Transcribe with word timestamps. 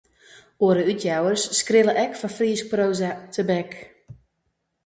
Oare 0.67 0.83
útjouwers 0.91 1.43
skrille 1.59 1.93
ek 2.05 2.13
foar 2.21 2.33
Frysk 2.37 2.65
proaza 2.73 3.11
tebek. 3.33 3.71